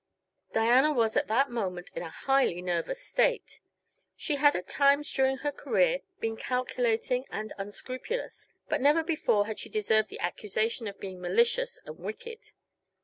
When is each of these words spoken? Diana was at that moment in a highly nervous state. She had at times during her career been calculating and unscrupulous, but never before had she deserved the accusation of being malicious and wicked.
Diana 0.51 0.91
was 0.93 1.15
at 1.15 1.27
that 1.27 1.51
moment 1.51 1.91
in 1.93 2.01
a 2.01 2.09
highly 2.09 2.59
nervous 2.59 3.03
state. 3.05 3.59
She 4.15 4.37
had 4.37 4.55
at 4.55 4.67
times 4.67 5.13
during 5.13 5.37
her 5.37 5.51
career 5.51 5.99
been 6.19 6.35
calculating 6.37 7.27
and 7.29 7.53
unscrupulous, 7.59 8.49
but 8.67 8.81
never 8.81 9.03
before 9.03 9.45
had 9.45 9.59
she 9.59 9.69
deserved 9.69 10.09
the 10.09 10.19
accusation 10.19 10.87
of 10.87 10.99
being 10.99 11.21
malicious 11.21 11.79
and 11.85 11.99
wicked. 11.99 12.39